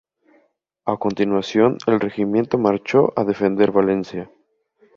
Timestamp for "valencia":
3.71-4.31